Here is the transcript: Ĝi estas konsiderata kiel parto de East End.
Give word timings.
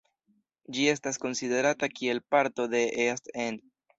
Ĝi 0.77 0.85
estas 0.93 1.19
konsiderata 1.25 1.91
kiel 1.99 2.21
parto 2.37 2.67
de 2.75 2.83
East 3.07 3.33
End. 3.47 3.63